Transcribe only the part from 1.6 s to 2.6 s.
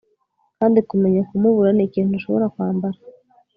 nikintu ntashobora